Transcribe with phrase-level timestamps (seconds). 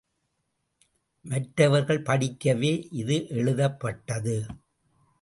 [1.25, 4.45] மற்றவர்கள் படிக்கவே இது எழுதப்பட்டது.